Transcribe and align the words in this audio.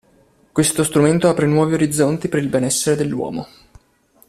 Questo 0.51 0.83
strumento 0.83 1.29
apre 1.29 1.45
nuovi 1.45 1.75
orizzonti 1.75 2.27
per 2.27 2.41
il 2.41 2.49
benessere 2.49 2.95
dell'uomo. 2.95 3.47